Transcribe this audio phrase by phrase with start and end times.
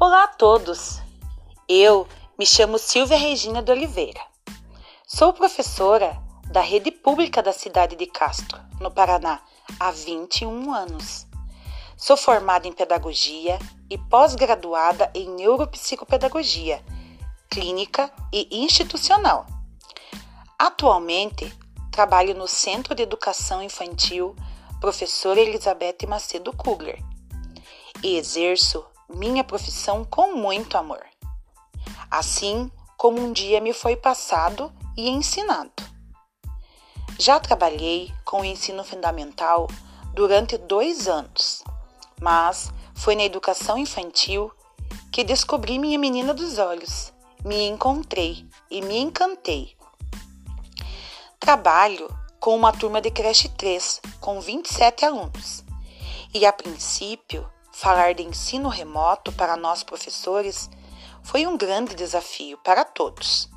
[0.00, 1.00] Olá a todos!
[1.68, 2.06] Eu
[2.38, 4.20] me chamo Silvia Regina de Oliveira.
[5.04, 6.16] Sou professora
[6.52, 9.42] da rede pública da cidade de Castro, no Paraná,
[9.80, 11.26] há 21 anos.
[11.96, 13.58] Sou formada em pedagogia
[13.90, 16.80] e pós-graduada em neuropsicopedagogia,
[17.50, 19.46] clínica e institucional.
[20.56, 21.52] Atualmente,
[21.90, 24.36] trabalho no Centro de Educação Infantil
[24.80, 27.02] Professora Elizabeth Macedo Kugler
[28.00, 31.04] e exerço minha profissão com muito amor.
[32.10, 35.72] Assim como um dia me foi passado e ensinado.
[37.18, 39.68] Já trabalhei com o ensino fundamental
[40.14, 41.62] durante dois anos,
[42.20, 44.52] mas foi na educação infantil
[45.12, 47.12] que descobri minha menina dos olhos,
[47.44, 49.76] me encontrei e me encantei.
[51.38, 52.08] Trabalho
[52.40, 55.64] com uma turma de creche 3, com 27 alunos,
[56.34, 57.48] e a princípio
[57.78, 60.68] falar de ensino remoto para nós professores
[61.22, 63.48] foi um grande desafio para todos,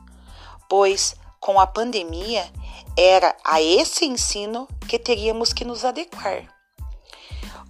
[0.70, 2.48] pois com a pandemia
[2.96, 6.48] era a esse ensino que teríamos que nos adequar.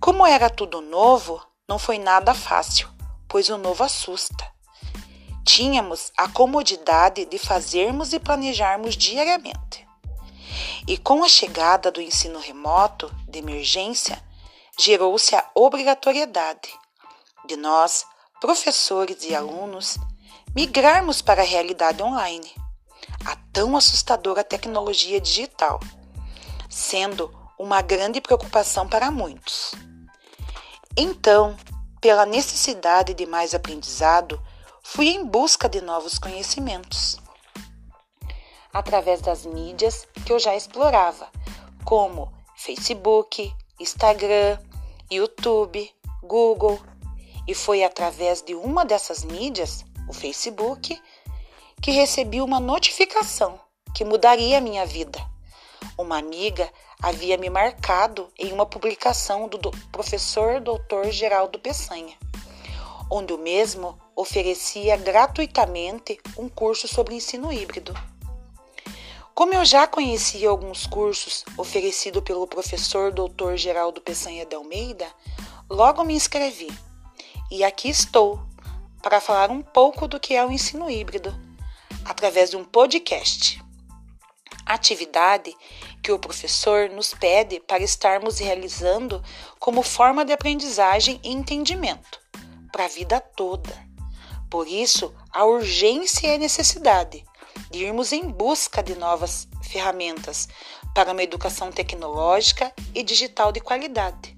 [0.01, 2.89] Como era tudo novo, não foi nada fácil,
[3.29, 4.45] pois o novo assusta.
[5.45, 9.87] Tínhamos a comodidade de fazermos e planejarmos diariamente.
[10.85, 14.21] E com a chegada do ensino remoto de emergência,
[14.81, 16.73] gerou-se a obrigatoriedade
[17.45, 18.03] de nós,
[18.39, 19.99] professores e alunos,
[20.55, 22.51] migrarmos para a realidade online,
[23.23, 25.79] a tão assustadora tecnologia digital,
[26.67, 29.71] sendo uma grande preocupação para muitos.
[30.97, 31.55] Então,
[32.01, 34.41] pela necessidade de mais aprendizado,
[34.81, 37.19] fui em busca de novos conhecimentos.
[38.73, 41.29] Através das mídias que eu já explorava,
[41.85, 44.57] como Facebook, Instagram,
[45.11, 46.79] YouTube, Google,
[47.45, 50.97] e foi através de uma dessas mídias, o Facebook,
[51.81, 53.59] que recebi uma notificação
[53.93, 55.19] que mudaria a minha vida.
[55.97, 56.71] Uma amiga
[57.01, 59.59] havia me marcado em uma publicação do
[59.91, 61.09] professor Dr.
[61.09, 62.15] Geraldo Peçanha,
[63.09, 67.93] onde o mesmo oferecia gratuitamente um curso sobre ensino híbrido.
[69.33, 73.55] Como eu já conhecia alguns cursos oferecidos pelo professor Dr.
[73.55, 75.07] Geraldo Peçanha de Almeida,
[75.69, 76.69] logo me inscrevi.
[77.49, 78.41] E aqui estou
[79.01, 81.33] para falar um pouco do que é o ensino híbrido,
[82.03, 83.63] através de um podcast.
[84.65, 85.55] Atividade
[86.03, 89.23] que o professor nos pede para estarmos realizando
[89.59, 92.19] como forma de aprendizagem e entendimento
[92.71, 93.71] para a vida toda.
[94.49, 97.23] Por isso, a urgência e a necessidade
[97.71, 100.49] de irmos em busca de novas ferramentas
[100.93, 104.37] para uma educação tecnológica e digital de qualidade.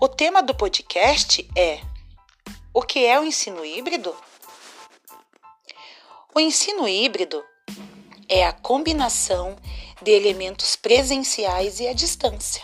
[0.00, 1.80] O tema do podcast é:
[2.74, 4.14] O que é o ensino híbrido?
[6.34, 7.42] O ensino híbrido
[8.28, 9.56] é a combinação
[10.02, 12.62] de elementos presenciais e à distância.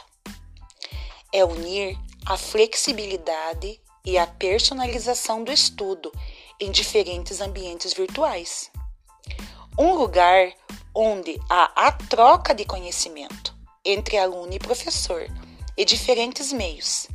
[1.33, 6.13] É unir a flexibilidade e a personalização do estudo
[6.61, 8.71] em diferentes ambientes virtuais
[9.77, 10.53] um lugar
[10.95, 13.55] onde há a troca de conhecimento
[13.85, 15.27] entre aluno e professor
[15.77, 17.09] e diferentes meios.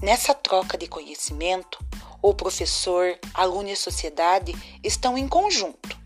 [0.00, 1.78] Nessa troca de conhecimento,
[2.22, 5.98] o professor, aluno e sociedade estão em conjunto,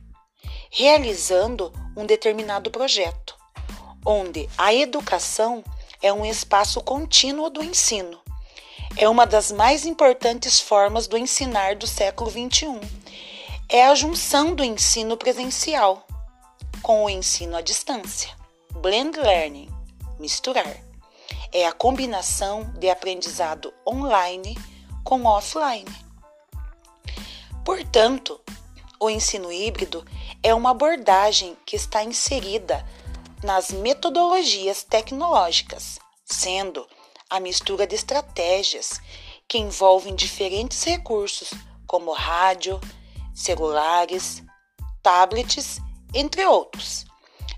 [0.68, 3.36] realizando um determinado projeto,
[4.04, 5.62] onde a educação
[6.02, 8.20] é um espaço contínuo do ensino.
[8.96, 12.97] É uma das mais importantes formas do ensinar do século XXI
[13.70, 16.06] é a junção do ensino presencial
[16.80, 18.34] com o ensino à distância.
[18.72, 19.68] Blend Learning
[20.18, 20.74] misturar.
[21.52, 24.56] É a combinação de aprendizado online
[25.04, 25.84] com offline.
[27.62, 28.40] Portanto,
[28.98, 30.02] o ensino híbrido
[30.42, 32.86] é uma abordagem que está inserida
[33.44, 36.86] nas metodologias tecnológicas, sendo
[37.28, 38.98] a mistura de estratégias
[39.46, 41.50] que envolvem diferentes recursos,
[41.86, 42.80] como rádio,
[43.38, 44.42] celulares,
[45.00, 45.78] tablets,
[46.12, 47.06] entre outros,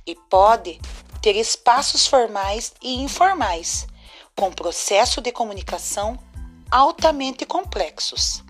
[0.07, 0.79] e pode
[1.23, 3.87] ter espaços formais e informais,
[4.37, 6.19] com processo de comunicação
[6.71, 8.45] altamente complexos.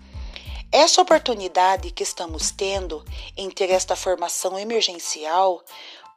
[0.71, 3.03] Essa oportunidade que estamos tendo
[3.37, 5.63] em ter esta formação emergencial,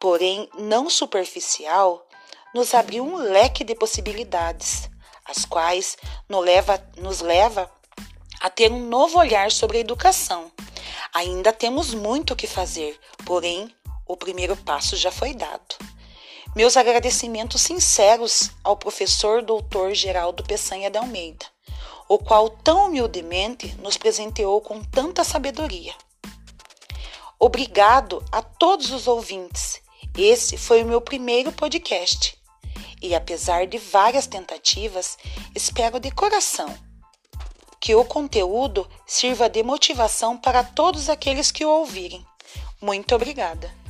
[0.01, 2.07] porém não superficial,
[2.53, 4.91] nos abriu um leque de possibilidades,
[5.25, 5.97] as quais
[6.29, 7.71] nos leva, nos leva
[8.41, 10.53] a ter um novo olhar sobre a educação
[11.13, 13.75] Ainda temos muito o que fazer, porém,
[14.07, 15.77] o primeiro passo já foi dado.
[16.55, 19.93] Meus agradecimentos sinceros ao professor Dr.
[19.93, 21.47] Geraldo Peçanha de Almeida,
[22.09, 25.95] o qual tão humildemente nos presenteou com tanta sabedoria.
[27.39, 29.81] Obrigado a todos os ouvintes.
[30.17, 32.39] Esse foi o meu primeiro podcast.
[33.03, 35.19] E apesar de várias tentativas,
[35.55, 36.73] espero de coração
[37.85, 42.25] que o conteúdo sirva de motivação para todos aqueles que o ouvirem.
[42.81, 43.84] Muito obrigada!